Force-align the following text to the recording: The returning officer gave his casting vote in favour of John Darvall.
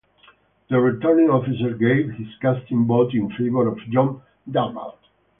The 0.71 0.79
returning 0.79 1.29
officer 1.29 1.77
gave 1.77 2.13
his 2.13 2.29
casting 2.41 2.87
vote 2.87 3.13
in 3.13 3.29
favour 3.33 3.67
of 3.67 3.77
John 3.91 4.23
Darvall. 4.49 4.95